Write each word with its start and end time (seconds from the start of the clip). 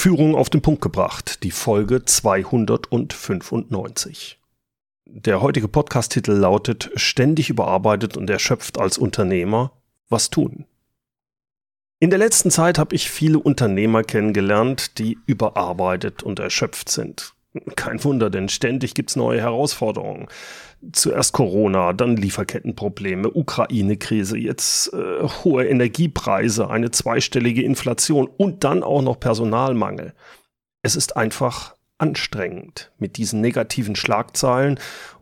Führung 0.00 0.34
auf 0.34 0.48
den 0.48 0.62
Punkt 0.62 0.80
gebracht, 0.80 1.42
die 1.42 1.50
Folge 1.50 2.06
295. 2.06 4.40
Der 5.04 5.42
heutige 5.42 5.68
Podcast-Titel 5.68 6.32
lautet 6.32 6.90
Ständig 6.94 7.50
überarbeitet 7.50 8.16
und 8.16 8.30
erschöpft 8.30 8.78
als 8.78 8.96
Unternehmer. 8.96 9.72
Was 10.08 10.30
tun? 10.30 10.64
In 11.98 12.08
der 12.08 12.18
letzten 12.18 12.50
Zeit 12.50 12.78
habe 12.78 12.94
ich 12.94 13.10
viele 13.10 13.40
Unternehmer 13.40 14.02
kennengelernt, 14.02 14.98
die 14.98 15.18
überarbeitet 15.26 16.22
und 16.22 16.38
erschöpft 16.38 16.88
sind. 16.88 17.34
Kein 17.74 18.02
Wunder, 18.04 18.30
denn 18.30 18.48
ständig 18.48 18.94
gibt's 18.94 19.16
neue 19.16 19.40
Herausforderungen. 19.40 20.28
Zuerst 20.92 21.32
Corona, 21.32 21.92
dann 21.92 22.16
Lieferkettenprobleme, 22.16 23.28
Ukraine-Krise, 23.28 24.38
jetzt 24.38 24.92
äh, 24.92 25.26
hohe 25.44 25.66
Energiepreise, 25.66 26.70
eine 26.70 26.92
zweistellige 26.92 27.62
Inflation 27.62 28.28
und 28.28 28.62
dann 28.62 28.82
auch 28.84 29.02
noch 29.02 29.18
Personalmangel. 29.18 30.14
Es 30.82 30.94
ist 30.94 31.16
einfach 31.16 31.74
anstrengend, 31.98 32.92
mit 32.98 33.16
diesen 33.16 33.40
negativen 33.40 33.96
Schlagzeilen 33.96 34.78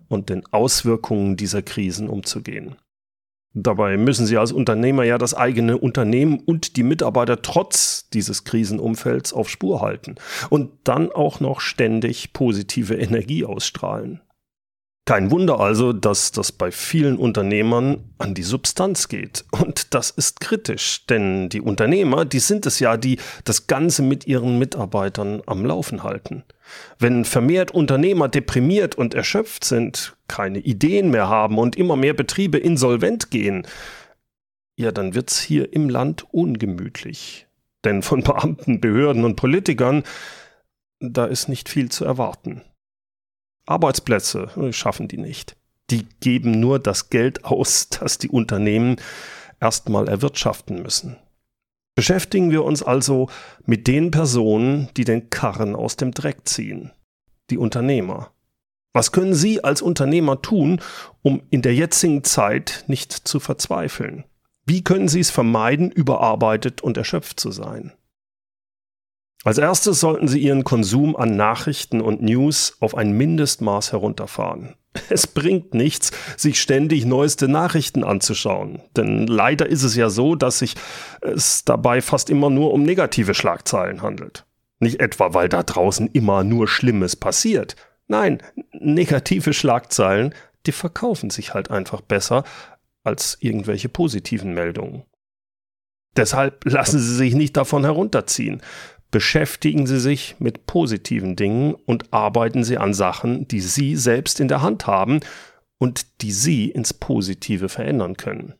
und 0.08 0.28
den 0.28 0.45
Auswirkungen 0.52 1.36
dieser 1.36 1.62
Krisen 1.62 2.08
umzugehen. 2.08 2.77
Dabei 3.60 3.96
müssen 3.96 4.24
Sie 4.24 4.36
als 4.36 4.52
Unternehmer 4.52 5.02
ja 5.02 5.18
das 5.18 5.34
eigene 5.34 5.78
Unternehmen 5.78 6.38
und 6.38 6.76
die 6.76 6.84
Mitarbeiter 6.84 7.42
trotz 7.42 8.08
dieses 8.10 8.44
Krisenumfelds 8.44 9.32
auf 9.32 9.48
Spur 9.48 9.80
halten 9.80 10.14
und 10.48 10.70
dann 10.84 11.10
auch 11.10 11.40
noch 11.40 11.60
ständig 11.60 12.32
positive 12.32 12.94
Energie 12.94 13.44
ausstrahlen. 13.44 14.20
Kein 15.08 15.30
Wunder 15.30 15.58
also, 15.58 15.94
dass 15.94 16.32
das 16.32 16.52
bei 16.52 16.70
vielen 16.70 17.16
Unternehmern 17.16 18.04
an 18.18 18.34
die 18.34 18.42
Substanz 18.42 19.08
geht. 19.08 19.46
Und 19.52 19.94
das 19.94 20.10
ist 20.10 20.42
kritisch, 20.42 21.06
denn 21.06 21.48
die 21.48 21.62
Unternehmer, 21.62 22.26
die 22.26 22.40
sind 22.40 22.66
es 22.66 22.78
ja, 22.78 22.98
die 22.98 23.18
das 23.44 23.66
Ganze 23.68 24.02
mit 24.02 24.26
ihren 24.26 24.58
Mitarbeitern 24.58 25.40
am 25.46 25.64
Laufen 25.64 26.02
halten. 26.02 26.44
Wenn 26.98 27.24
vermehrt 27.24 27.70
Unternehmer 27.70 28.28
deprimiert 28.28 28.96
und 28.96 29.14
erschöpft 29.14 29.64
sind, 29.64 30.14
keine 30.28 30.58
Ideen 30.58 31.11
mehr 31.11 31.28
haben 31.28 31.56
und 31.56 31.74
immer 31.77 31.96
mehr 31.96 32.12
Betriebe 32.12 32.58
insolvent 32.58 33.30
gehen, 33.30 33.66
ja, 34.77 34.92
dann 34.92 35.14
wird's 35.14 35.40
hier 35.40 35.72
im 35.72 35.88
Land 35.88 36.27
ungemütlich. 36.34 37.46
Denn 37.83 38.02
von 38.02 38.22
Beamten, 38.22 38.83
Behörden 38.83 39.24
und 39.24 39.36
Politikern, 39.36 40.02
da 41.00 41.24
ist 41.24 41.48
nicht 41.48 41.70
viel 41.70 41.88
zu 41.88 42.05
erwarten. 42.05 42.61
Arbeitsplätze 43.69 44.50
äh, 44.56 44.72
schaffen 44.72 45.08
die 45.08 45.19
nicht. 45.19 45.56
Die 45.91 46.06
geben 46.20 46.61
nur 46.61 46.78
das 46.78 47.11
Geld 47.11 47.44
aus, 47.44 47.88
das 48.00 48.19
die 48.19 48.28
Unternehmen 48.28 48.97
erstmal 49.61 50.08
erwirtschaften 50.08 50.83
müssen. 50.83 51.16
Beschäftigen 51.94 52.52
wir 52.52 52.64
uns 52.64 52.83
also 52.83 53.28
mit 53.66 53.89
den 53.89 54.12
Personen, 54.12 54.89
die 54.96 55.05
den 55.05 55.30
Karren 55.30 55.74
aus 55.74 55.96
dem 55.96 56.12
Dreck 56.12 56.48
ziehen. 56.48 56.92
Die 57.50 57.58
Unternehmer. 57.58 58.30
Was 58.92 59.11
können 59.11 59.34
Sie 59.34 59.64
als 59.64 59.83
Unternehmer 59.83 60.41
tun, 60.41 60.80
um 61.22 61.42
in 61.50 61.62
der 61.62 61.74
jetzigen 61.74 62.22
Zeit 62.24 62.84
nicht 62.86 63.12
zu 63.12 63.41
verzweifeln? 63.41 64.24
Wie 64.64 64.84
können 64.84 65.08
Sie 65.08 65.20
es 65.20 65.30
vermeiden, 65.30 65.91
überarbeitet 65.91 66.83
und 66.83 66.96
erschöpft 66.96 67.41
zu 67.41 67.50
sein? 67.50 67.92
Als 69.44 69.58
erstes 69.58 70.00
sollten 70.00 70.28
Sie 70.28 70.41
Ihren 70.41 70.64
Konsum 70.64 71.17
an 71.17 71.36
Nachrichten 71.36 72.00
und 72.00 72.22
News 72.22 72.77
auf 72.81 72.97
ein 72.97 73.12
Mindestmaß 73.12 73.92
herunterfahren. 73.92 74.75
Es 75.11 75.27
bringt 75.27 75.75
nichts, 75.75 76.11
sich 76.36 76.61
ständig 76.61 77.05
neueste 77.05 77.47
Nachrichten 77.47 78.03
anzuschauen. 78.03 78.83
Denn 78.97 79.27
leider 79.27 79.67
ist 79.67 79.84
es 79.84 79.95
ja 79.95 80.11
so, 80.11 80.34
dass 80.34 80.58
sich 80.58 80.75
es 81.20 81.64
dabei 81.64 82.00
fast 82.00 82.30
immer 82.30 82.50
nur 82.50 82.72
um 82.72 82.83
negative 82.83 83.34
Schlagzeilen 83.34 84.03
handelt. 84.03 84.45
Nicht 84.80 85.00
etwa, 85.00 85.34
weil 85.34 85.48
da 85.48 85.62
draußen 85.62 86.08
immer 86.12 86.42
nur 86.42 86.67
Schlimmes 86.67 87.17
passiert. 87.17 87.77
Nein, 88.08 88.42
negative 88.73 89.52
Schlagzeilen, 89.52 90.34
die 90.67 90.73
verkaufen 90.73 91.30
sich 91.30 91.55
halt 91.55 91.70
einfach 91.70 92.00
besser 92.00 92.45
als 93.05 93.39
irgendwelche 93.41 93.89
positiven 93.89 94.55
Meldungen. 94.55 95.05
Deshalb 96.17 96.64
lassen 96.64 96.98
Sie 96.98 97.14
sich 97.14 97.35
nicht 97.35 97.57
davon 97.57 97.85
herunterziehen. 97.85 98.62
Beschäftigen 99.11 99.86
Sie 99.86 100.01
sich 100.01 100.36
mit 100.39 100.67
positiven 100.67 101.35
Dingen 101.35 101.74
und 101.74 102.13
arbeiten 102.13 102.63
Sie 102.63 102.77
an 102.77 102.92
Sachen, 102.92 103.48
die 103.48 103.61
Sie 103.61 103.96
selbst 103.96 104.39
in 104.39 104.48
der 104.48 104.61
Hand 104.61 104.86
haben 104.86 105.20
und 105.79 106.20
die 106.23 106.33
Sie 106.33 106.70
ins 106.70 106.92
Positive 106.92 107.68
verändern 107.68 108.17
können. 108.17 108.55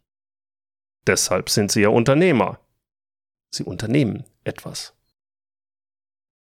Deshalb 1.07 1.51
sind 1.51 1.71
Sie 1.71 1.83
ja 1.83 1.91
Unternehmer. 1.91 2.61
Sie 3.51 3.65
unternehmen 3.65 4.25
etwas. 4.45 4.98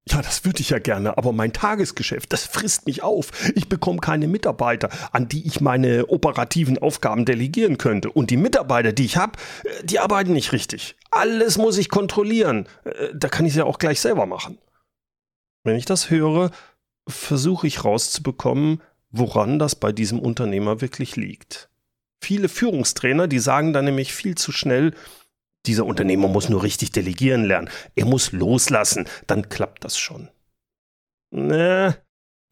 Ja, 0.09 0.21
das 0.21 0.45
würde 0.45 0.61
ich 0.61 0.71
ja 0.71 0.79
gerne, 0.79 1.17
aber 1.17 1.31
mein 1.31 1.53
Tagesgeschäft, 1.53 2.33
das 2.33 2.45
frisst 2.45 2.87
mich 2.87 3.03
auf. 3.03 3.29
Ich 3.55 3.69
bekomme 3.69 3.99
keine 3.99 4.27
Mitarbeiter, 4.27 4.89
an 5.11 5.27
die 5.27 5.45
ich 5.45 5.61
meine 5.61 6.07
operativen 6.07 6.79
Aufgaben 6.79 7.23
delegieren 7.23 7.77
könnte. 7.77 8.09
Und 8.09 8.31
die 8.31 8.37
Mitarbeiter, 8.37 8.93
die 8.93 9.05
ich 9.05 9.17
habe, 9.17 9.37
äh, 9.63 9.83
die 9.83 9.99
arbeiten 9.99 10.33
nicht 10.33 10.53
richtig. 10.53 10.95
Alles 11.11 11.57
muss 11.57 11.77
ich 11.77 11.89
kontrollieren. 11.89 12.67
Äh, 12.83 13.09
da 13.13 13.29
kann 13.29 13.45
ich 13.45 13.51
es 13.51 13.57
ja 13.57 13.65
auch 13.65 13.77
gleich 13.77 14.01
selber 14.01 14.25
machen. 14.25 14.57
Wenn 15.63 15.75
ich 15.75 15.85
das 15.85 16.09
höre, 16.09 16.49
versuche 17.07 17.67
ich 17.67 17.83
rauszubekommen, 17.83 18.81
woran 19.11 19.59
das 19.59 19.75
bei 19.75 19.91
diesem 19.91 20.19
Unternehmer 20.19 20.81
wirklich 20.81 21.15
liegt. 21.15 21.69
Viele 22.23 22.49
Führungstrainer, 22.49 23.27
die 23.27 23.39
sagen 23.39 23.73
dann 23.73 23.85
nämlich 23.85 24.13
viel 24.13 24.35
zu 24.35 24.51
schnell, 24.51 24.93
dieser 25.65 25.85
Unternehmer 25.85 26.27
muss 26.27 26.49
nur 26.49 26.63
richtig 26.63 26.91
delegieren 26.91 27.43
lernen. 27.43 27.69
Er 27.95 28.05
muss 28.05 28.31
loslassen, 28.31 29.07
dann 29.27 29.49
klappt 29.49 29.83
das 29.83 29.97
schon. 29.97 30.29
Ne, 31.31 31.97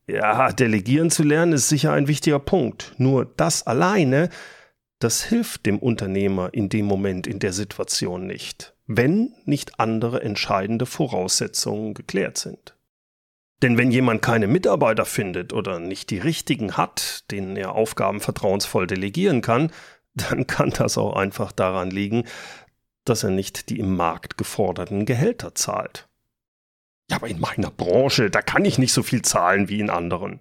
ja, 0.10 0.52
delegieren 0.52 1.12
zu 1.12 1.24
lernen 1.24 1.54
ist 1.54 1.70
sicher 1.70 1.94
ein 1.94 2.08
wichtiger 2.08 2.40
Punkt. 2.40 2.94
Nur 2.98 3.26
das 3.26 3.68
alleine, 3.68 4.30
das 5.00 5.24
hilft 5.24 5.66
dem 5.66 5.78
Unternehmer 5.78 6.50
in 6.52 6.68
dem 6.68 6.86
Moment, 6.86 7.28
in 7.28 7.40
der 7.40 7.54
Situation 7.54 8.26
nicht, 8.26 8.76
wenn 8.88 9.34
nicht 9.46 9.80
andere 9.80 10.24
entscheidende 10.24 10.86
Voraussetzungen 10.86 11.94
geklärt 11.94 12.38
sind. 12.38 12.76
Denn 13.62 13.78
wenn 13.78 13.92
jemand 13.92 14.22
keine 14.22 14.48
Mitarbeiter 14.48 15.06
findet 15.06 15.54
oder 15.54 15.80
nicht 15.80 16.10
die 16.10 16.20
richtigen 16.20 16.78
hat, 16.78 17.30
denen 17.30 17.56
er 17.56 17.74
Aufgaben 17.74 18.20
vertrauensvoll 18.20 18.88
delegieren 18.88 19.42
kann, 19.42 19.72
dann 20.16 20.48
kann 20.48 20.72
das 20.72 20.98
auch 20.98 21.16
einfach 21.16 21.52
daran 21.52 21.92
liegen, 21.92 22.24
dass 23.10 23.24
er 23.24 23.32
nicht 23.32 23.70
die 23.70 23.80
im 23.80 23.96
Markt 23.96 24.38
geforderten 24.38 25.06
Gehälter 25.06 25.56
zahlt. 25.56 26.08
Ja, 27.10 27.18
aber 27.18 27.28
in 27.28 27.40
meiner 27.40 27.72
Branche, 27.72 28.30
da 28.30 28.42
kann 28.42 28.66
ich 28.66 28.78
nicht 28.78 28.94
so 28.94 29.04
viel 29.04 29.24
zahlen 29.24 29.68
wie 29.68 29.80
in 29.80 29.90
anderen. 29.90 30.40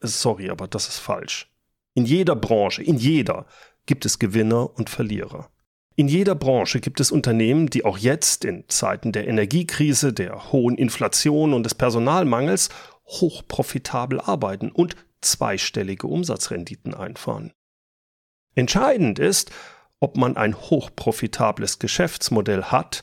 Sorry, 0.00 0.50
aber 0.50 0.68
das 0.68 0.88
ist 0.88 0.98
falsch. 0.98 1.50
In 1.94 2.04
jeder 2.04 2.36
Branche, 2.36 2.82
in 2.82 2.96
jeder, 2.96 3.46
gibt 3.86 4.06
es 4.06 4.20
Gewinner 4.20 4.76
und 4.78 4.88
Verlierer. 4.88 5.50
In 5.96 6.06
jeder 6.06 6.36
Branche 6.36 6.78
gibt 6.78 7.00
es 7.00 7.10
Unternehmen, 7.10 7.70
die 7.70 7.84
auch 7.84 7.98
jetzt 7.98 8.44
in 8.44 8.68
Zeiten 8.68 9.10
der 9.10 9.26
Energiekrise, 9.26 10.12
der 10.12 10.52
hohen 10.52 10.78
Inflation 10.78 11.52
und 11.52 11.64
des 11.64 11.74
Personalmangels 11.74 12.68
hochprofitabel 13.06 14.20
arbeiten 14.20 14.70
und 14.70 14.94
zweistellige 15.22 16.06
Umsatzrenditen 16.06 16.94
einfahren. 16.94 17.52
Entscheidend 18.54 19.18
ist, 19.18 19.50
ob 20.00 20.16
man 20.16 20.36
ein 20.36 20.54
hochprofitables 20.54 21.78
Geschäftsmodell 21.78 22.64
hat 22.64 23.02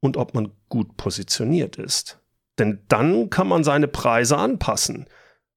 und 0.00 0.16
ob 0.16 0.34
man 0.34 0.52
gut 0.68 0.96
positioniert 0.96 1.76
ist. 1.76 2.20
Denn 2.58 2.80
dann 2.88 3.30
kann 3.30 3.48
man 3.48 3.64
seine 3.64 3.88
Preise 3.88 4.36
anpassen 4.36 5.06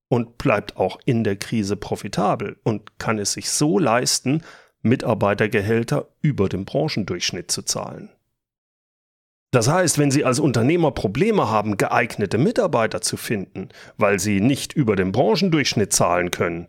und 0.09 0.37
bleibt 0.37 0.77
auch 0.77 0.99
in 1.05 1.23
der 1.23 1.37
Krise 1.37 1.75
profitabel 1.75 2.57
und 2.63 2.99
kann 2.99 3.19
es 3.19 3.33
sich 3.33 3.49
so 3.49 3.79
leisten, 3.79 4.41
Mitarbeitergehälter 4.81 6.09
über 6.21 6.49
dem 6.49 6.65
Branchendurchschnitt 6.65 7.49
zu 7.49 7.61
zahlen. 7.61 8.09
Das 9.51 9.67
heißt, 9.67 9.97
wenn 9.99 10.11
Sie 10.11 10.25
als 10.25 10.39
Unternehmer 10.39 10.91
Probleme 10.91 11.49
haben, 11.49 11.77
geeignete 11.77 12.37
Mitarbeiter 12.37 13.01
zu 13.01 13.17
finden, 13.17 13.69
weil 13.97 14.19
Sie 14.19 14.41
nicht 14.41 14.73
über 14.73 14.95
dem 14.95 15.11
Branchendurchschnitt 15.11 15.93
zahlen 15.93 16.31
können, 16.31 16.67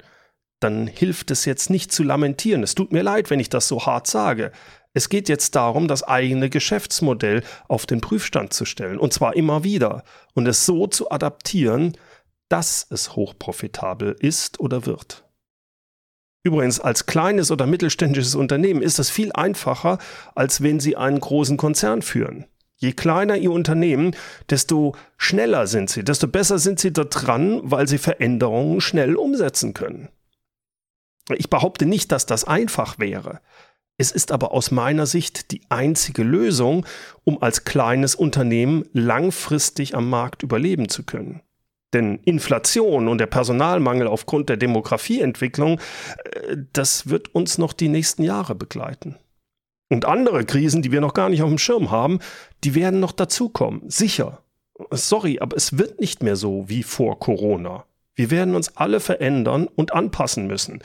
dann 0.64 0.87
hilft 0.87 1.31
es 1.31 1.44
jetzt 1.44 1.70
nicht 1.70 1.93
zu 1.93 2.02
lamentieren. 2.02 2.62
Es 2.62 2.75
tut 2.75 2.93
mir 2.93 3.02
leid, 3.02 3.31
wenn 3.31 3.38
ich 3.38 3.50
das 3.50 3.69
so 3.69 3.87
hart 3.87 4.06
sage. 4.06 4.50
Es 4.94 5.08
geht 5.08 5.28
jetzt 5.28 5.55
darum, 5.56 5.88
das 5.88 6.02
eigene 6.02 6.49
Geschäftsmodell 6.49 7.43
auf 7.69 7.84
den 7.84 8.00
Prüfstand 8.00 8.52
zu 8.52 8.64
stellen, 8.64 8.99
und 8.99 9.12
zwar 9.12 9.37
immer 9.37 9.62
wieder, 9.64 10.05
und 10.34 10.46
es 10.46 10.64
so 10.64 10.87
zu 10.87 11.11
adaptieren, 11.11 11.96
dass 12.49 12.87
es 12.90 13.14
hochprofitabel 13.14 14.16
ist 14.19 14.61
oder 14.61 14.87
wird. 14.87 15.25
Übrigens, 16.44 16.78
als 16.78 17.06
kleines 17.06 17.50
oder 17.50 17.66
mittelständisches 17.66 18.34
Unternehmen 18.34 18.82
ist 18.82 18.99
das 18.99 19.11
viel 19.11 19.32
einfacher, 19.32 19.99
als 20.34 20.62
wenn 20.62 20.78
Sie 20.78 20.96
einen 20.96 21.20
großen 21.20 21.56
Konzern 21.56 22.02
führen. 22.02 22.46
Je 22.76 22.93
kleiner 22.93 23.37
Ihr 23.37 23.50
Unternehmen, 23.50 24.14
desto 24.50 24.94
schneller 25.16 25.66
sind 25.66 25.90
Sie, 25.90 26.05
desto 26.05 26.28
besser 26.28 26.58
sind 26.58 26.78
Sie 26.78 26.93
da 26.93 27.05
dran, 27.05 27.61
weil 27.64 27.88
Sie 27.88 27.99
Veränderungen 27.99 28.81
schnell 28.81 29.16
umsetzen 29.16 29.75
können. 29.75 30.11
Ich 31.31 31.50
behaupte 31.50 31.87
nicht, 31.87 32.12
dass 32.12 32.26
das 32.26 32.44
einfach 32.44 32.99
wäre. 32.99 33.41
Es 33.97 34.11
ist 34.11 34.32
aber 34.32 34.53
aus 34.53 34.71
meiner 34.71 35.06
Sicht 35.06 35.53
die 35.53 35.62
einzige 35.69 36.25
Lösung, 36.25 36.85
um 37.23 37.41
als 37.43 37.65
kleines 37.65 38.15
Unternehmen 38.15 38.85
langfristig 38.93 39.94
am 39.94 40.11
Markt 40.11 40.43
überleben 40.43 40.88
zu 40.88 41.05
können. 41.05 41.43
Denn 41.93 42.19
Inflation 42.25 43.06
und 43.06 43.19
der 43.19 43.26
Personalmangel 43.26 44.09
aufgrund 44.09 44.49
der 44.49 44.56
Demografieentwicklung, 44.56 45.79
äh, 46.25 46.56
das 46.73 47.09
wird 47.09 47.35
uns 47.35 47.56
noch 47.56 47.73
die 47.73 47.88
nächsten 47.88 48.25
Jahre 48.25 48.56
begleiten. 48.56 49.17
Und 49.88 50.05
andere 50.05 50.44
Krisen, 50.44 50.82
die 50.82 50.91
wir 50.91 51.00
noch 51.00 51.15
gar 51.15 51.29
nicht 51.29 51.43
auf 51.43 51.49
dem 51.49 51.59
Schirm 51.59 51.93
haben, 51.93 52.19
die 52.65 52.75
werden 52.75 52.99
noch 52.99 53.12
dazukommen. 53.12 53.88
Sicher. 53.88 54.43
Sorry, 54.91 55.38
aber 55.38 55.56
es 55.56 55.79
wird 55.79 56.00
nicht 56.00 56.21
mehr 56.21 56.35
so 56.35 56.69
wie 56.69 56.82
vor 56.82 57.21
Corona. 57.21 57.85
Wir 58.17 58.31
werden 58.32 58.56
uns 58.56 58.76
alle 58.76 58.99
verändern 58.99 59.69
und 59.69 59.93
anpassen 59.93 60.49
müssen. 60.49 60.82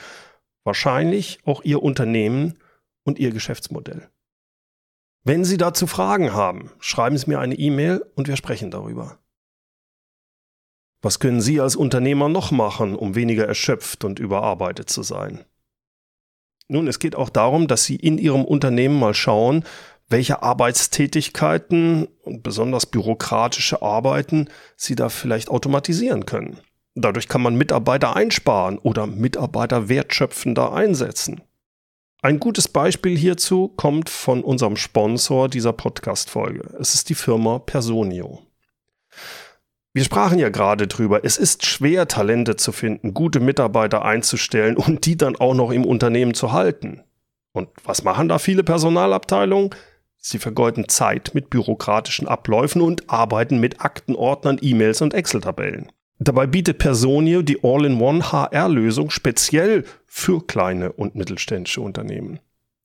Wahrscheinlich 0.64 1.38
auch 1.44 1.62
Ihr 1.62 1.82
Unternehmen 1.82 2.58
und 3.04 3.18
Ihr 3.18 3.30
Geschäftsmodell. 3.30 4.10
Wenn 5.22 5.44
Sie 5.44 5.56
dazu 5.56 5.86
Fragen 5.86 6.32
haben, 6.32 6.70
schreiben 6.80 7.16
Sie 7.18 7.28
mir 7.28 7.40
eine 7.40 7.54
E-Mail 7.54 8.04
und 8.14 8.28
wir 8.28 8.36
sprechen 8.36 8.70
darüber. 8.70 9.18
Was 11.02 11.18
können 11.18 11.40
Sie 11.40 11.60
als 11.60 11.76
Unternehmer 11.76 12.28
noch 12.28 12.50
machen, 12.50 12.94
um 12.94 13.14
weniger 13.14 13.46
erschöpft 13.46 14.04
und 14.04 14.18
überarbeitet 14.18 14.90
zu 14.90 15.02
sein? 15.02 15.44
Nun, 16.68 16.86
es 16.86 16.98
geht 16.98 17.16
auch 17.16 17.30
darum, 17.30 17.68
dass 17.68 17.84
Sie 17.84 17.96
in 17.96 18.18
Ihrem 18.18 18.44
Unternehmen 18.44 18.98
mal 18.98 19.14
schauen, 19.14 19.64
welche 20.08 20.42
Arbeitstätigkeiten 20.42 22.06
und 22.22 22.42
besonders 22.42 22.86
bürokratische 22.86 23.82
Arbeiten 23.82 24.48
Sie 24.76 24.94
da 24.94 25.08
vielleicht 25.08 25.48
automatisieren 25.48 26.26
können. 26.26 26.60
Dadurch 26.94 27.28
kann 27.28 27.42
man 27.42 27.56
Mitarbeiter 27.56 28.16
einsparen 28.16 28.78
oder 28.78 29.06
Mitarbeiter 29.06 29.88
wertschöpfender 29.88 30.72
einsetzen. 30.72 31.42
Ein 32.22 32.38
gutes 32.38 32.68
Beispiel 32.68 33.16
hierzu 33.16 33.68
kommt 33.68 34.10
von 34.10 34.44
unserem 34.44 34.76
Sponsor 34.76 35.48
dieser 35.48 35.72
Podcast-Folge. 35.72 36.76
Es 36.78 36.94
ist 36.94 37.08
die 37.08 37.14
Firma 37.14 37.58
Personio. 37.60 38.42
Wir 39.92 40.04
sprachen 40.04 40.38
ja 40.38 40.50
gerade 40.50 40.86
drüber, 40.86 41.24
es 41.24 41.36
ist 41.36 41.64
schwer, 41.64 42.06
Talente 42.06 42.56
zu 42.56 42.72
finden, 42.72 43.14
gute 43.14 43.40
Mitarbeiter 43.40 44.04
einzustellen 44.04 44.76
und 44.76 45.06
die 45.06 45.16
dann 45.16 45.34
auch 45.34 45.54
noch 45.54 45.70
im 45.70 45.84
Unternehmen 45.84 46.34
zu 46.34 46.52
halten. 46.52 47.02
Und 47.52 47.68
was 47.84 48.04
machen 48.04 48.28
da 48.28 48.38
viele 48.38 48.62
Personalabteilungen? 48.62 49.70
Sie 50.18 50.38
vergeuden 50.38 50.88
Zeit 50.88 51.30
mit 51.32 51.48
bürokratischen 51.48 52.28
Abläufen 52.28 52.82
und 52.82 53.08
arbeiten 53.10 53.58
mit 53.58 53.80
Aktenordnern, 53.80 54.58
E-Mails 54.60 55.00
und 55.00 55.14
Excel-Tabellen. 55.14 55.90
Dabei 56.20 56.46
bietet 56.46 56.78
Personio 56.78 57.42
die 57.42 57.64
All-in-One 57.64 58.30
HR-Lösung 58.30 59.10
speziell 59.10 59.84
für 60.06 60.46
kleine 60.46 60.92
und 60.92 61.14
mittelständische 61.14 61.80
Unternehmen. 61.80 62.38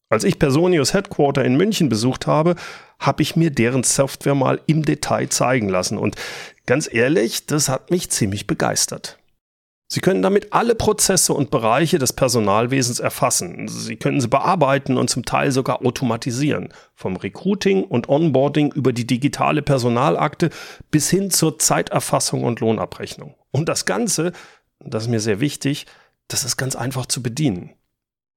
Als 0.10 0.24
ich 0.24 0.40
Personios 0.40 0.94
Headquarter 0.94 1.44
in 1.44 1.58
München 1.58 1.90
besucht 1.90 2.28
habe, 2.28 2.56
habe 2.98 3.22
ich 3.22 3.36
mir 3.36 3.52
deren 3.52 3.84
Software 3.84 4.36
mal 4.36 4.62
im 4.68 4.84
Detail 4.84 5.28
zeigen 5.30 5.68
lassen 5.70 5.98
und 5.98 6.16
Ganz 6.66 6.92
ehrlich, 6.92 7.46
das 7.46 7.70
hat 7.70 7.92
mich 7.92 8.10
ziemlich 8.10 8.48
begeistert. 8.48 9.20
Sie 9.88 10.00
können 10.00 10.24
damit 10.24 10.52
alle 10.52 10.74
Prozesse 10.74 11.34
und 11.34 11.52
Bereiche 11.52 12.00
des 12.00 12.14
Personalwesens 12.14 13.00
erfassen. 13.00 13.68
Sie 13.68 13.98
können 13.98 14.20
sie 14.20 14.28
bearbeiten 14.28 14.98
und 14.98 15.10
zum 15.10 15.26
Teil 15.26 15.52
sogar 15.52 15.86
automatisieren. 15.86 16.70
Vom 16.96 17.16
Recruiting 17.16 17.84
und 17.84 18.10
Onboarding 18.10 18.72
über 18.72 18.94
die 18.94 19.06
digitale 19.06 19.62
Personalakte 19.62 20.50
bis 20.90 21.10
hin 21.10 21.30
zur 21.30 21.60
Zeiterfassung 21.60 22.44
und 22.44 22.62
Lohnabrechnung. 22.62 23.36
Und 23.52 23.70
das 23.70 23.86
Ganze, 23.86 24.32
das 24.80 25.04
ist 25.04 25.10
mir 25.10 25.20
sehr 25.20 25.40
wichtig, 25.40 25.86
das 26.28 26.44
ist 26.44 26.58
ganz 26.58 26.76
einfach 26.76 27.06
zu 27.06 27.22
bedienen. 27.22 27.72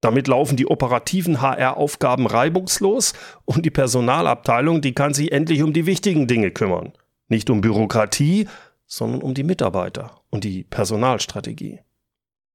Damit 0.01 0.29
laufen 0.29 0.56
die 0.56 0.67
operativen 0.67 1.41
HR-Aufgaben 1.41 2.27
reibungslos 2.27 3.15
und 3.47 3.65
die 3.65 3.71
Personalabteilung, 3.71 4.81
die 4.81 4.94
kann 4.94 5.15
sich 5.15 5.33
endlich 5.33 5.62
um 5.62 5.73
die 5.73 5.87
wichtigen 5.87 6.29
Dinge 6.29 6.51
kümmern. 6.51 6.93
Nicht 7.29 7.51
um 7.51 7.61
Bürokratie, 7.61 8.47
sondern 8.88 9.23
um 9.23 9.35
die 9.35 9.44
Mitarbeiter 9.44 10.23
und 10.31 10.43
die 10.43 10.64
Personalstrategie. 10.64 11.79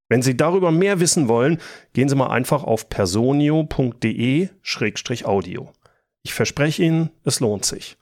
Wenn 0.10 0.22
Sie 0.22 0.36
darüber 0.36 0.72
mehr 0.72 1.00
wissen 1.00 1.30
wollen, 1.30 1.62
gehen 1.94 2.10
Sie 2.10 2.16
mal 2.16 2.28
einfach 2.28 2.66
auf 2.66 2.90
personio.de-audio. 2.90 5.72
Ich 6.24 6.34
verspreche 6.34 6.84
Ihnen, 6.84 7.12
es 7.24 7.40
lohnt 7.40 7.64
sich. 7.66 7.98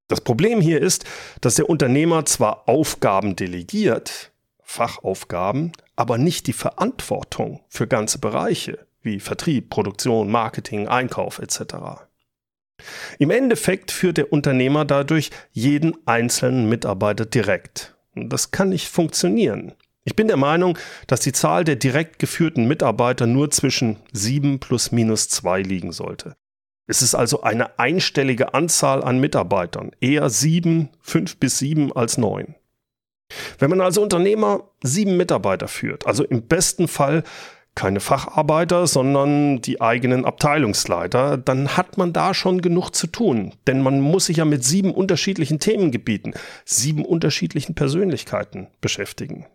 Das 0.07 0.21
Problem 0.21 0.61
hier 0.61 0.81
ist, 0.81 1.05
dass 1.41 1.55
der 1.55 1.69
Unternehmer 1.69 2.25
zwar 2.25 2.67
Aufgaben 2.67 3.35
delegiert, 3.35 4.31
Fachaufgaben, 4.63 5.73
aber 5.95 6.17
nicht 6.17 6.47
die 6.47 6.53
Verantwortung 6.53 7.61
für 7.67 7.87
ganze 7.87 8.19
Bereiche 8.19 8.87
wie 9.01 9.19
Vertrieb, 9.19 9.69
Produktion, 9.69 10.29
Marketing, 10.29 10.87
Einkauf 10.87 11.39
etc. 11.39 12.06
Im 13.19 13.31
Endeffekt 13.31 13.91
führt 13.91 14.17
der 14.17 14.31
Unternehmer 14.31 14.85
dadurch 14.85 15.31
jeden 15.51 15.95
einzelnen 16.05 16.69
Mitarbeiter 16.69 17.25
direkt. 17.25 17.95
Das 18.15 18.51
kann 18.51 18.69
nicht 18.69 18.87
funktionieren. 18.87 19.73
Ich 20.03 20.15
bin 20.15 20.27
der 20.27 20.37
Meinung, 20.37 20.77
dass 21.07 21.19
die 21.19 21.33
Zahl 21.33 21.63
der 21.63 21.75
direkt 21.75 22.17
geführten 22.19 22.67
Mitarbeiter 22.67 23.27
nur 23.27 23.51
zwischen 23.51 23.97
7 24.13 24.59
plus 24.59 24.91
minus 24.91 25.27
2 25.29 25.61
liegen 25.61 25.91
sollte. 25.91 26.35
Es 26.87 27.01
ist 27.01 27.13
also 27.13 27.41
eine 27.41 27.77
einstellige 27.77 28.53
Anzahl 28.53 29.03
an 29.03 29.19
Mitarbeitern, 29.19 29.91
eher 29.99 30.29
7, 30.29 30.89
5 31.01 31.37
bis 31.37 31.59
7 31.59 31.91
als 31.91 32.17
9. 32.17 32.55
Wenn 33.59 33.69
man 33.69 33.81
als 33.81 33.97
Unternehmer 33.97 34.71
sieben 34.81 35.17
Mitarbeiter 35.17 35.67
führt, 35.67 36.07
also 36.07 36.23
im 36.23 36.47
besten 36.47 36.87
Fall 36.87 37.23
keine 37.77 37.99
Facharbeiter, 37.99 38.87
sondern 38.87 39.61
die 39.61 39.79
eigenen 39.79 40.25
Abteilungsleiter, 40.25 41.37
dann 41.37 41.77
hat 41.77 41.97
man 41.97 42.11
da 42.11 42.33
schon 42.33 42.61
genug 42.61 42.89
zu 42.89 43.05
tun. 43.05 43.53
Denn 43.67 43.81
man 43.81 44.01
muss 44.01 44.25
sich 44.25 44.37
ja 44.37 44.45
mit 44.45 44.63
sieben 44.63 44.91
unterschiedlichen 44.93 45.59
Themengebieten, 45.59 46.33
sieben 46.65 47.05
unterschiedlichen 47.05 47.75
Persönlichkeiten 47.75 48.67
beschäftigen. 48.81 49.45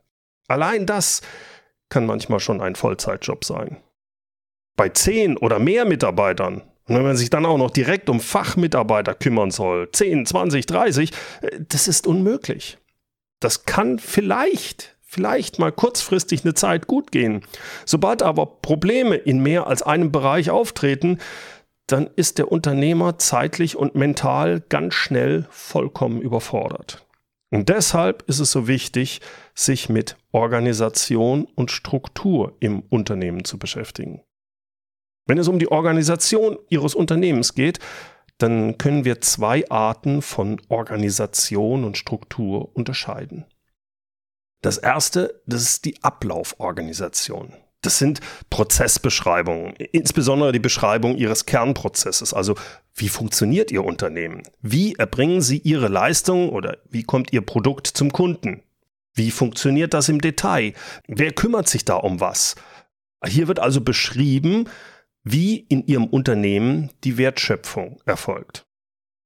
Allein 0.46 0.86
das 0.86 1.22
kann 1.88 2.06
manchmal 2.06 2.38
schon 2.38 2.60
ein 2.60 2.76
Vollzeitjob 2.76 3.44
sein. 3.44 3.78
Bei 4.76 4.88
zehn 4.88 5.36
oder 5.36 5.58
mehr 5.58 5.84
Mitarbeitern, 5.84 6.62
und 6.86 6.94
wenn 6.94 7.02
man 7.02 7.16
sich 7.16 7.28
dann 7.28 7.44
auch 7.44 7.58
noch 7.58 7.70
direkt 7.70 8.08
um 8.08 8.20
Fachmitarbeiter 8.20 9.14
kümmern 9.14 9.50
soll, 9.50 9.90
10, 9.90 10.26
20, 10.26 10.66
30, 10.66 11.10
das 11.68 11.88
ist 11.88 12.06
unmöglich. 12.06 12.78
Das 13.40 13.64
kann 13.64 13.98
vielleicht 13.98 14.96
vielleicht 15.12 15.58
mal 15.58 15.72
kurzfristig 15.72 16.42
eine 16.42 16.54
Zeit 16.54 16.86
gut 16.86 17.12
gehen. 17.12 17.42
Sobald 17.84 18.22
aber 18.22 18.46
Probleme 18.46 19.16
in 19.16 19.42
mehr 19.42 19.66
als 19.66 19.82
einem 19.82 20.10
Bereich 20.10 20.48
auftreten, 20.48 21.18
dann 21.86 22.08
ist 22.16 22.38
der 22.38 22.50
Unternehmer 22.50 23.18
zeitlich 23.18 23.76
und 23.76 23.94
mental 23.94 24.62
ganz 24.70 24.94
schnell 24.94 25.46
vollkommen 25.50 26.22
überfordert. 26.22 27.06
Und 27.50 27.68
deshalb 27.68 28.22
ist 28.26 28.38
es 28.38 28.52
so 28.52 28.66
wichtig, 28.66 29.20
sich 29.54 29.90
mit 29.90 30.16
Organisation 30.30 31.46
und 31.56 31.70
Struktur 31.70 32.56
im 32.60 32.80
Unternehmen 32.88 33.44
zu 33.44 33.58
beschäftigen. 33.58 34.22
Wenn 35.26 35.36
es 35.36 35.48
um 35.48 35.58
die 35.58 35.70
Organisation 35.70 36.56
Ihres 36.70 36.94
Unternehmens 36.94 37.52
geht, 37.54 37.80
dann 38.38 38.78
können 38.78 39.04
wir 39.04 39.20
zwei 39.20 39.68
Arten 39.70 40.22
von 40.22 40.58
Organisation 40.70 41.84
und 41.84 41.98
Struktur 41.98 42.74
unterscheiden. 42.74 43.44
Das 44.62 44.78
erste, 44.78 45.42
das 45.46 45.62
ist 45.62 45.84
die 45.84 46.02
Ablauforganisation. 46.02 47.52
Das 47.82 47.98
sind 47.98 48.20
Prozessbeschreibungen, 48.48 49.74
insbesondere 49.74 50.52
die 50.52 50.60
Beschreibung 50.60 51.16
Ihres 51.16 51.46
Kernprozesses. 51.46 52.32
Also 52.32 52.54
wie 52.94 53.08
funktioniert 53.08 53.72
Ihr 53.72 53.84
Unternehmen? 53.84 54.44
Wie 54.60 54.94
erbringen 54.94 55.40
Sie 55.40 55.58
Ihre 55.58 55.88
Leistung 55.88 56.48
oder 56.50 56.78
wie 56.88 57.02
kommt 57.02 57.32
Ihr 57.32 57.40
Produkt 57.40 57.88
zum 57.88 58.12
Kunden? 58.12 58.62
Wie 59.14 59.32
funktioniert 59.32 59.94
das 59.94 60.08
im 60.08 60.20
Detail? 60.20 60.74
Wer 61.08 61.32
kümmert 61.32 61.68
sich 61.68 61.84
da 61.84 61.96
um 61.96 62.20
was? 62.20 62.54
Hier 63.26 63.48
wird 63.48 63.58
also 63.58 63.80
beschrieben, 63.80 64.68
wie 65.24 65.56
in 65.56 65.84
Ihrem 65.86 66.06
Unternehmen 66.06 66.90
die 67.02 67.18
Wertschöpfung 67.18 68.00
erfolgt. 68.06 68.64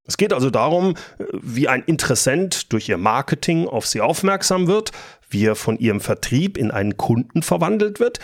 Es 0.06 0.16
geht 0.16 0.32
also 0.32 0.50
darum, 0.50 0.94
wie 1.32 1.68
ein 1.68 1.82
Interessent 1.82 2.72
durch 2.72 2.88
ihr 2.88 2.98
Marketing 2.98 3.66
auf 3.66 3.86
Sie 3.86 4.00
aufmerksam 4.00 4.66
wird, 4.66 4.92
wie 5.28 5.44
er 5.46 5.56
von 5.56 5.78
Ihrem 5.78 6.00
Vertrieb 6.00 6.56
in 6.56 6.70
einen 6.70 6.96
Kunden 6.96 7.42
verwandelt 7.42 7.98
wird 8.00 8.20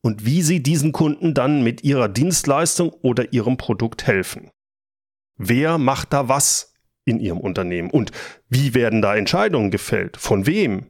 und 0.00 0.24
wie 0.24 0.42
Sie 0.42 0.62
diesen 0.62 0.92
Kunden 0.92 1.34
dann 1.34 1.62
mit 1.64 1.82
Ihrer 1.82 2.08
Dienstleistung 2.08 2.92
oder 3.02 3.32
Ihrem 3.32 3.56
Produkt 3.56 4.06
helfen. 4.06 4.50
Wer 5.36 5.78
macht 5.78 6.12
da 6.12 6.28
was 6.28 6.72
in 7.04 7.18
Ihrem 7.18 7.40
Unternehmen 7.40 7.90
und 7.90 8.12
wie 8.48 8.74
werden 8.74 9.02
da 9.02 9.16
Entscheidungen 9.16 9.70
gefällt? 9.70 10.16
Von 10.16 10.46
wem? 10.46 10.86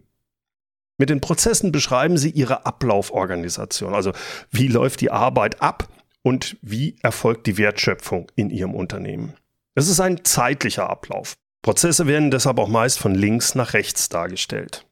Mit 0.96 1.10
den 1.10 1.20
Prozessen 1.20 1.72
beschreiben 1.72 2.18
Sie 2.18 2.30
Ihre 2.30 2.66
Ablauforganisation, 2.66 3.94
also 3.94 4.12
wie 4.50 4.68
läuft 4.68 5.00
die 5.00 5.10
Arbeit 5.10 5.60
ab 5.60 5.88
und 6.22 6.56
wie 6.62 6.96
erfolgt 7.02 7.46
die 7.46 7.58
Wertschöpfung 7.58 8.30
in 8.36 8.50
Ihrem 8.50 8.74
Unternehmen. 8.74 9.34
Es 9.74 9.88
ist 9.88 10.00
ein 10.00 10.24
zeitlicher 10.24 10.88
Ablauf. 10.88 11.34
Prozesse 11.62 12.06
werden 12.06 12.30
deshalb 12.30 12.58
auch 12.58 12.68
meist 12.68 12.98
von 12.98 13.14
links 13.14 13.54
nach 13.54 13.72
rechts 13.72 14.08
dargestellt. 14.08 14.86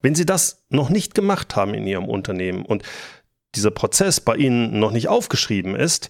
Wenn 0.00 0.14
Sie 0.14 0.26
das 0.26 0.64
noch 0.70 0.90
nicht 0.90 1.14
gemacht 1.14 1.56
haben 1.56 1.74
in 1.74 1.86
Ihrem 1.86 2.06
Unternehmen 2.06 2.64
und 2.64 2.82
dieser 3.54 3.70
Prozess 3.70 4.20
bei 4.20 4.36
Ihnen 4.36 4.78
noch 4.78 4.90
nicht 4.90 5.08
aufgeschrieben 5.08 5.74
ist, 5.74 6.08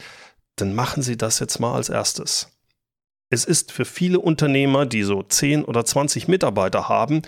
dann 0.56 0.74
machen 0.74 1.02
Sie 1.02 1.16
das 1.16 1.38
jetzt 1.38 1.58
mal 1.58 1.74
als 1.74 1.88
erstes. 1.88 2.58
Es 3.30 3.44
ist 3.44 3.72
für 3.72 3.84
viele 3.84 4.20
Unternehmer, 4.20 4.86
die 4.86 5.02
so 5.02 5.22
10 5.22 5.64
oder 5.64 5.84
20 5.84 6.28
Mitarbeiter 6.28 6.88
haben, 6.88 7.22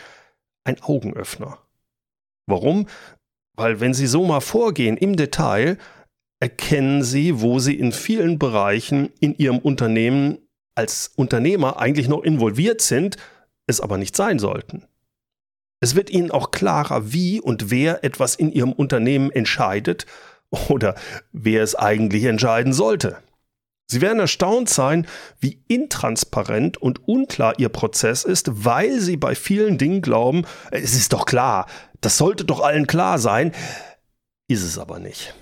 ein 0.65 0.83
Augenöffner. 0.83 1.59
Warum? 2.47 2.89
Weil 3.57 3.81
wenn 3.81 3.95
Sie 3.95 4.07
so 4.07 4.25
mal 4.25 4.41
vorgehen 4.41 4.97
im 4.97 5.17
Detail, 5.17 5.77
erkennen 6.41 7.03
Sie, 7.03 7.41
wo 7.41 7.59
Sie 7.59 7.75
in 7.75 7.93
vielen 7.93 8.39
Bereichen 8.39 9.11
in 9.21 9.35
Ihrem 9.37 9.59
Unternehmen 9.59 10.39
als 10.81 11.13
Unternehmer 11.15 11.79
eigentlich 11.79 12.09
noch 12.09 12.23
involviert 12.23 12.81
sind, 12.81 13.19
es 13.67 13.83
aber 13.83 13.99
nicht 13.99 14.17
sein 14.17 14.39
sollten. 14.39 14.87
Es 15.81 15.95
wird 15.95 16.09
Ihnen 16.09 16.31
auch 16.31 16.53
klarer, 16.53 17.13
wie 17.13 17.39
und 17.39 17.71
wer 17.71 18.03
etwas 18.03 18.35
in 18.35 18.51
Ihrem 18.51 18.73
Unternehmen 18.73 19.31
entscheidet 19.31 20.07
oder 20.71 20.95
wer 21.33 21.63
es 21.63 21.75
eigentlich 21.75 22.25
entscheiden 22.25 22.73
sollte. 22.73 23.19
Sie 23.91 24.01
werden 24.01 24.21
erstaunt 24.21 24.71
sein, 24.71 25.07
wie 25.39 25.63
intransparent 25.69 26.79
und 26.79 27.07
unklar 27.07 27.59
Ihr 27.59 27.69
Prozess 27.69 28.25
ist, 28.25 28.65
weil 28.65 29.01
Sie 29.01 29.19
bei 29.19 29.35
vielen 29.35 29.77
Dingen 29.77 30.01
glauben, 30.01 30.47
es 30.71 30.95
ist 30.95 31.13
doch 31.13 31.27
klar, 31.27 31.67
das 32.01 32.17
sollte 32.17 32.47
doch 32.47 32.61
allen 32.61 32.87
klar 32.87 33.19
sein, 33.19 33.53
ist 34.49 34.63
es 34.63 34.79
aber 34.79 34.99
nicht. 34.99 35.35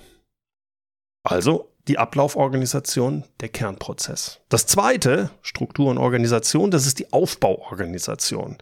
Also 1.23 1.71
die 1.89 1.97
Ablauforganisation, 1.97 3.23
der 3.41 3.49
Kernprozess. 3.49 4.39
Das 4.47 4.67
zweite, 4.67 5.31
Struktur 5.41 5.89
und 5.89 5.97
Organisation, 5.97 6.69
das 6.69 6.85
ist 6.85 6.99
die 6.99 7.11
Aufbauorganisation. 7.11 8.57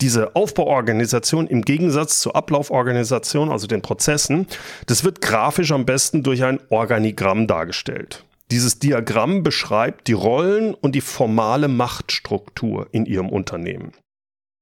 Diese 0.00 0.34
Aufbauorganisation 0.34 1.46
im 1.46 1.62
Gegensatz 1.62 2.20
zur 2.20 2.34
Ablauforganisation, 2.34 3.50
also 3.50 3.66
den 3.66 3.82
Prozessen, 3.82 4.46
das 4.86 5.04
wird 5.04 5.20
grafisch 5.20 5.72
am 5.72 5.84
besten 5.84 6.22
durch 6.22 6.42
ein 6.42 6.58
Organigramm 6.70 7.46
dargestellt. 7.46 8.24
Dieses 8.50 8.78
Diagramm 8.78 9.42
beschreibt 9.42 10.08
die 10.08 10.12
Rollen 10.12 10.74
und 10.74 10.94
die 10.94 11.02
formale 11.02 11.68
Machtstruktur 11.68 12.88
in 12.90 13.04
Ihrem 13.04 13.28
Unternehmen. 13.28 13.92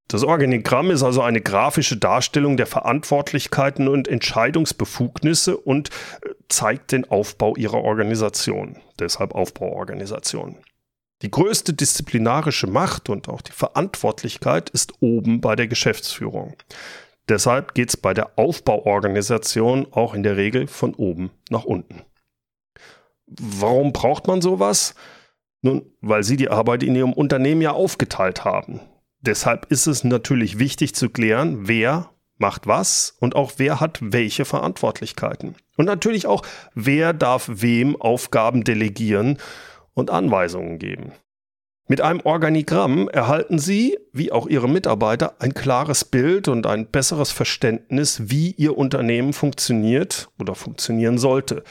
Das 0.09 0.23
Organigramm 0.23 0.89
ist 0.89 1.03
also 1.03 1.21
eine 1.21 1.39
grafische 1.39 1.95
Darstellung 1.95 2.57
der 2.57 2.65
Verantwortlichkeiten 2.65 3.87
und 3.87 4.07
Entscheidungsbefugnisse 4.07 5.55
und 5.55 5.89
äh, 6.23 6.29
zeigt 6.49 6.91
den 6.91 7.09
Aufbau 7.09 7.55
ihrer 7.55 7.83
Organisation, 7.83 8.77
deshalb 8.97 9.35
Aufbauorganisation. 9.35 10.57
Die 11.21 11.29
größte 11.29 11.73
disziplinarische 11.73 12.65
Macht 12.65 13.07
und 13.09 13.29
auch 13.29 13.41
die 13.41 13.51
Verantwortlichkeit 13.51 14.71
ist 14.71 14.93
oben 14.99 15.41
bei 15.41 15.55
der 15.55 15.67
Geschäftsführung. 15.67 16.55
Deshalb 17.27 17.75
geht 17.75 17.89
es 17.89 17.97
bei 17.97 18.15
der 18.15 18.31
Aufbauorganisation 18.39 19.85
auch 19.91 20.15
in 20.15 20.23
der 20.23 20.37
Regel 20.37 20.65
von 20.65 20.95
oben 20.95 21.29
nach 21.51 21.65
unten. 21.65 22.01
Warum 23.27 23.93
braucht 23.93 24.25
man 24.25 24.41
sowas? 24.41 24.95
Nun, 25.61 25.85
weil 26.01 26.23
Sie 26.23 26.35
die 26.35 26.49
Arbeit 26.49 26.81
in 26.81 26.95
Ihrem 26.95 27.13
Unternehmen 27.13 27.61
ja 27.61 27.73
aufgeteilt 27.73 28.43
haben. 28.43 28.79
Deshalb 29.21 29.65
ist 29.69 29.87
es 29.87 30.03
natürlich 30.03 30.59
wichtig 30.59 30.95
zu 30.95 31.09
klären, 31.09 31.67
wer 31.67 32.09
macht 32.37 32.67
was 32.67 33.15
und 33.19 33.35
auch 33.35 33.53
wer 33.57 33.79
hat 33.79 33.99
welche 34.01 34.45
Verantwortlichkeiten. 34.45 35.55
Und 35.75 35.85
natürlich 35.85 36.25
auch, 36.25 36.43
wer 36.73 37.13
darf 37.13 37.49
wem 37.51 37.99
Aufgaben 37.99 38.63
delegieren 38.63 39.37
und 39.93 40.09
Anweisungen 40.09 40.79
geben. 40.79 41.11
Mit 41.87 42.01
einem 42.01 42.21
Organigramm 42.21 43.09
erhalten 43.09 43.57
Sie, 43.57 43.97
wie 44.13 44.31
auch 44.31 44.47
Ihre 44.47 44.69
Mitarbeiter, 44.69 45.33
ein 45.39 45.55
klares 45.55 46.05
Bild 46.05 46.47
und 46.47 46.67
ein 46.67 46.85
besseres 46.85 47.31
Verständnis, 47.31 48.29
wie 48.29 48.51
Ihr 48.51 48.77
Unternehmen 48.77 49.33
funktioniert 49.33 50.29
oder 50.39 50.53
funktionieren 50.53 51.17
sollte, 51.17 51.63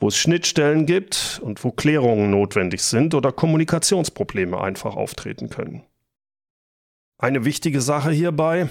wo 0.00 0.08
es 0.08 0.16
Schnittstellen 0.16 0.84
gibt 0.84 1.40
und 1.44 1.62
wo 1.62 1.70
Klärungen 1.70 2.30
notwendig 2.30 2.82
sind 2.82 3.14
oder 3.14 3.30
Kommunikationsprobleme 3.30 4.60
einfach 4.60 4.96
auftreten 4.96 5.48
können. 5.48 5.84
Eine 7.22 7.44
wichtige 7.44 7.80
Sache 7.80 8.10
hierbei, 8.10 8.68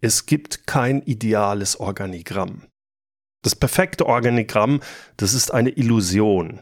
es 0.00 0.26
gibt 0.26 0.66
kein 0.66 1.02
ideales 1.02 1.78
Organigramm. 1.78 2.62
Das 3.44 3.54
perfekte 3.54 4.06
Organigramm, 4.06 4.80
das 5.16 5.34
ist 5.34 5.54
eine 5.54 5.70
Illusion. 5.70 6.60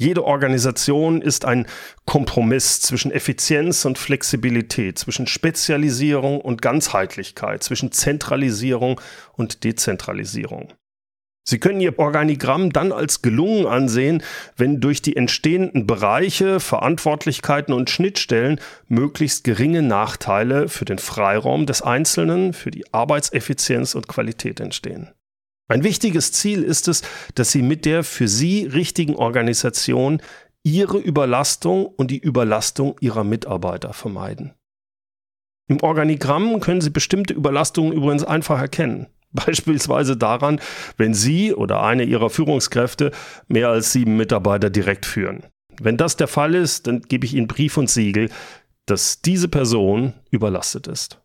Jede 0.00 0.24
Organisation 0.24 1.22
ist 1.22 1.44
ein 1.44 1.68
Kompromiss 2.04 2.80
zwischen 2.80 3.12
Effizienz 3.12 3.84
und 3.84 3.96
Flexibilität, 3.96 4.98
zwischen 4.98 5.28
Spezialisierung 5.28 6.40
und 6.40 6.62
Ganzheitlichkeit, 6.62 7.62
zwischen 7.62 7.92
Zentralisierung 7.92 9.00
und 9.34 9.62
Dezentralisierung. 9.62 10.72
Sie 11.44 11.58
können 11.58 11.80
Ihr 11.80 11.98
Organigramm 11.98 12.72
dann 12.72 12.92
als 12.92 13.20
gelungen 13.20 13.66
ansehen, 13.66 14.22
wenn 14.56 14.80
durch 14.80 15.02
die 15.02 15.16
entstehenden 15.16 15.86
Bereiche, 15.86 16.60
Verantwortlichkeiten 16.60 17.74
und 17.74 17.90
Schnittstellen 17.90 18.60
möglichst 18.86 19.42
geringe 19.42 19.82
Nachteile 19.82 20.68
für 20.68 20.84
den 20.84 20.98
Freiraum 20.98 21.66
des 21.66 21.82
Einzelnen, 21.82 22.52
für 22.52 22.70
die 22.70 22.92
Arbeitseffizienz 22.92 23.94
und 23.94 24.06
Qualität 24.06 24.60
entstehen. 24.60 25.10
Ein 25.68 25.82
wichtiges 25.82 26.32
Ziel 26.32 26.62
ist 26.62 26.86
es, 26.86 27.02
dass 27.34 27.50
Sie 27.50 27.62
mit 27.62 27.86
der 27.86 28.04
für 28.04 28.28
Sie 28.28 28.66
richtigen 28.66 29.16
Organisation 29.16 30.22
Ihre 30.62 30.98
Überlastung 30.98 31.86
und 31.86 32.10
die 32.10 32.18
Überlastung 32.18 32.96
Ihrer 33.00 33.24
Mitarbeiter 33.24 33.92
vermeiden. 33.92 34.54
Im 35.68 35.82
Organigramm 35.82 36.60
können 36.60 36.82
Sie 36.82 36.90
bestimmte 36.90 37.34
Überlastungen 37.34 37.92
übrigens 37.92 38.22
einfach 38.22 38.60
erkennen. 38.60 39.06
Beispielsweise 39.46 40.16
daran, 40.16 40.60
wenn 40.96 41.14
Sie 41.14 41.54
oder 41.54 41.82
eine 41.82 42.04
Ihrer 42.04 42.30
Führungskräfte 42.30 43.12
mehr 43.48 43.68
als 43.68 43.92
sieben 43.92 44.16
Mitarbeiter 44.16 44.70
direkt 44.70 45.06
führen. 45.06 45.44
Wenn 45.80 45.96
das 45.96 46.16
der 46.16 46.28
Fall 46.28 46.54
ist, 46.54 46.86
dann 46.86 47.00
gebe 47.02 47.24
ich 47.24 47.34
Ihnen 47.34 47.46
Brief 47.46 47.76
und 47.76 47.88
Siegel, 47.88 48.28
dass 48.86 49.22
diese 49.22 49.48
Person 49.48 50.12
überlastet 50.30 50.86
ist. 50.86 51.20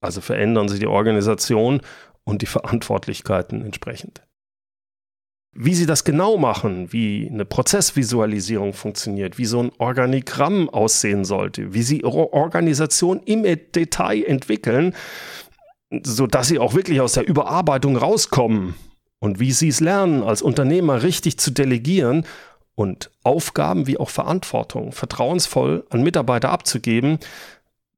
Also 0.00 0.20
verändern 0.20 0.68
Sie 0.68 0.78
die 0.78 0.86
Organisation 0.86 1.82
und 2.24 2.42
die 2.42 2.46
Verantwortlichkeiten 2.46 3.62
entsprechend. 3.62 4.22
Wie 5.52 5.74
Sie 5.74 5.86
das 5.86 6.04
genau 6.04 6.36
machen, 6.36 6.92
wie 6.92 7.28
eine 7.28 7.44
Prozessvisualisierung 7.44 8.72
funktioniert, 8.72 9.36
wie 9.36 9.46
so 9.46 9.60
ein 9.60 9.72
Organigramm 9.78 10.70
aussehen 10.70 11.24
sollte, 11.24 11.74
wie 11.74 11.82
Sie 11.82 12.02
Ihre 12.02 12.32
Organisation 12.32 13.20
im 13.24 13.42
Detail 13.42 14.22
entwickeln, 14.22 14.94
so 15.90 16.26
dass 16.26 16.48
sie 16.48 16.58
auch 16.58 16.74
wirklich 16.74 17.00
aus 17.00 17.14
der 17.14 17.26
Überarbeitung 17.26 17.96
rauskommen 17.96 18.74
und 19.18 19.40
wie 19.40 19.52
sie 19.52 19.68
es 19.68 19.80
lernen, 19.80 20.22
als 20.22 20.42
Unternehmer 20.42 21.02
richtig 21.02 21.38
zu 21.38 21.50
delegieren 21.50 22.26
und 22.74 23.10
Aufgaben 23.22 23.86
wie 23.86 23.98
auch 23.98 24.10
Verantwortung 24.10 24.92
vertrauensvoll 24.92 25.84
an 25.90 26.02
Mitarbeiter 26.02 26.50
abzugeben, 26.50 27.18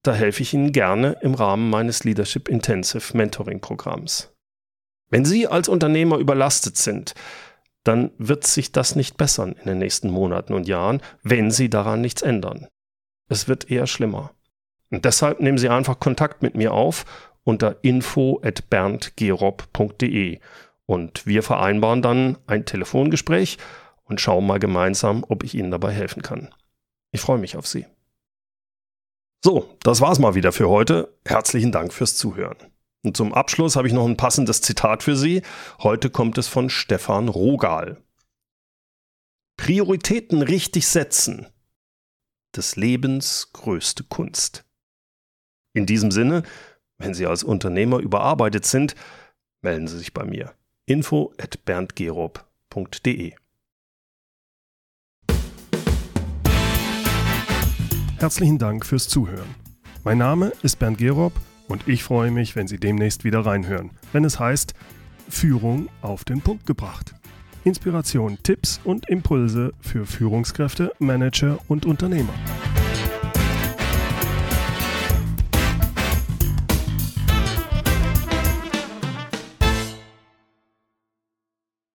da 0.03 0.15
helfe 0.15 0.43
ich 0.43 0.53
Ihnen 0.53 0.73
gerne 0.73 1.17
im 1.21 1.35
Rahmen 1.35 1.71
meines 1.71 2.03
Leadership 2.03 2.49
Intensive 2.49 3.17
Mentoring 3.17 3.61
Programms. 3.61 4.33
Wenn 5.11 5.25
Sie 5.25 5.47
als 5.47 5.69
Unternehmer 5.69 6.17
überlastet 6.17 6.77
sind, 6.77 7.15
dann 7.85 8.11
wird 8.19 8.45
sich 8.45 8.73
das 8.73 8.97
nicht 8.97 9.17
bessern 9.17 9.55
in 9.61 9.67
den 9.67 9.79
nächsten 9.79 10.11
Monaten 10.11 10.55
und 10.55 10.67
Jahren, 10.67 11.01
wenn 11.23 11.53
Sie 11.53 11.71
daran 11.71 12.01
nichts 12.01 12.23
ändern. 12.23 12.67
Es 13.29 13.47
wird 13.47 13.71
eher 13.71 13.87
schlimmer. 13.87 14.33
Und 14.91 15.05
deshalb 15.05 15.41
nehmen 15.41 15.59
Sie 15.59 15.69
einfach 15.69 16.01
Kontakt 16.01 16.43
mit 16.43 16.57
mir 16.57 16.73
auf 16.73 17.05
unter 17.45 17.77
info@berndgerob.de 17.83 20.41
Und 20.87 21.27
wir 21.27 21.43
vereinbaren 21.43 22.03
dann 22.03 22.39
ein 22.47 22.65
Telefongespräch 22.65 23.59
und 24.05 24.21
schauen 24.21 24.47
mal 24.47 24.59
gemeinsam, 24.59 25.25
ob 25.29 25.45
ich 25.45 25.55
Ihnen 25.55 25.71
dabei 25.71 25.93
helfen 25.93 26.23
kann. 26.23 26.55
Ich 27.13 27.21
freue 27.21 27.39
mich 27.39 27.57
auf 27.57 27.67
Sie. 27.67 27.87
So, 29.45 29.77
das 29.83 30.01
war's 30.01 30.19
mal 30.19 30.35
wieder 30.35 30.53
für 30.53 30.69
heute. 30.69 31.17
Herzlichen 31.25 31.73
Dank 31.73 31.93
fürs 31.93 32.17
Zuhören. 32.17 32.57
Und 33.05 33.17
zum 33.17 33.35
Abschluss 33.35 33.75
habe 33.75 33.89
ich 33.89 33.95
noch 33.95 34.07
ein 34.07 34.17
passendes 34.17 34.61
Zitat 34.61 35.03
für 35.03 35.17
Sie. 35.17 35.43
Heute 35.81 36.11
kommt 36.11 36.39
es 36.39 36.47
von 36.47 36.71
Stefan 36.71 37.29
Rogal. 37.29 38.01
Prioritäten 39.57 40.43
richtig 40.43 40.87
setzen. 40.87 41.47
Des 42.55 42.77
Lebens 42.77 43.51
größte 43.53 44.05
Kunst. 44.05 44.65
In 45.75 45.87
diesem 45.87 46.11
Sinne, 46.11 46.43
wenn 47.03 47.15
Sie 47.15 47.27
als 47.27 47.43
Unternehmer 47.43 47.99
überarbeitet 47.99 48.65
sind, 48.65 48.95
melden 49.61 49.89
Sie 49.89 49.99
sich 49.99 50.15
bei 50.15 50.25
mir. 50.25 50.53
Info 50.87 51.33
at 51.39 51.65
berndgerob.de 51.65 53.33
Herzlichen 58.19 58.59
Dank 58.59 58.87
fürs 58.87 59.09
Zuhören. 59.09 59.55
Mein 60.05 60.19
Name 60.19 60.53
ist 60.63 60.79
Bernd 60.79 60.99
Gerob 60.99 61.33
und 61.67 61.89
ich 61.89 62.05
freue 62.05 62.31
mich, 62.31 62.55
wenn 62.55 62.69
Sie 62.69 62.79
demnächst 62.79 63.25
wieder 63.25 63.45
reinhören, 63.45 63.91
wenn 64.13 64.25
es 64.25 64.39
heißt 64.39 64.75
Führung 65.29 65.89
auf 66.03 66.25
den 66.25 66.41
Punkt 66.41 66.67
gebracht. 66.67 67.15
Inspiration, 67.65 68.39
Tipps 68.43 68.81
und 68.85 69.09
Impulse 69.09 69.73
für 69.81 70.07
Führungskräfte, 70.07 70.93
Manager 70.99 71.59
und 71.69 71.85
Unternehmer. 71.85 72.35